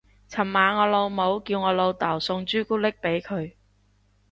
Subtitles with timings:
[0.31, 3.53] 尋晚我老母叫我老竇送朱古力俾佢